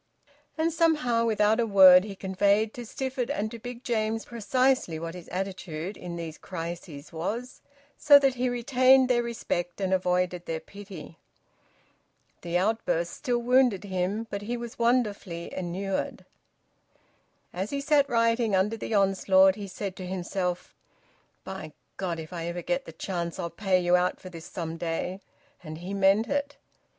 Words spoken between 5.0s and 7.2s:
his attitude in these crises